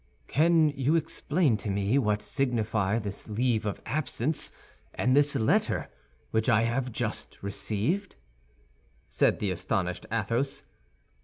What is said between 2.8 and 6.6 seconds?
this leave of absence and this letter, which